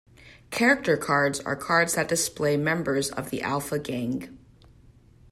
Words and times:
Character 0.49 0.97
Cards 0.97 1.41
are 1.41 1.55
cards 1.55 1.93
that 1.93 2.07
display 2.07 2.57
members 2.57 3.11
of 3.11 3.29
the 3.29 3.43
Alpha 3.43 3.77
Gang. 3.77 4.35